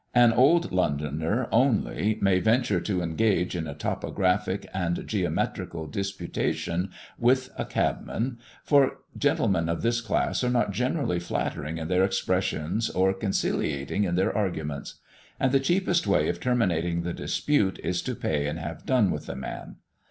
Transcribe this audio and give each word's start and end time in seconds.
An 0.15 0.33
old 0.33 0.71
Londoner 0.71 1.47
only 1.51 2.17
may 2.23 2.39
venture 2.39 2.81
to 2.81 3.03
engage 3.03 3.55
in 3.55 3.67
a 3.67 3.75
topographic 3.75 4.65
and 4.73 5.05
geometrical 5.07 5.85
disputation 5.85 6.89
with 7.19 7.51
a 7.55 7.65
cabman, 7.65 8.39
for 8.63 8.97
gentlemen 9.15 9.69
of 9.69 9.83
this 9.83 10.01
class 10.01 10.43
are 10.43 10.49
not 10.49 10.71
generally 10.71 11.19
flattering 11.19 11.77
in 11.77 11.87
their 11.87 12.03
expressions 12.03 12.89
or 12.89 13.13
conciliating 13.13 14.03
in 14.05 14.15
their 14.15 14.35
arguments; 14.35 14.95
and 15.39 15.51
the 15.51 15.59
cheapest 15.59 16.07
way 16.07 16.27
of 16.29 16.39
terminating 16.39 17.03
the 17.03 17.13
dispute 17.13 17.79
is 17.83 18.01
to 18.01 18.15
pay 18.15 18.47
and 18.47 18.57
have 18.57 18.87
done 18.87 19.11
with 19.11 19.27
the 19.27 19.35
man. 19.35 19.75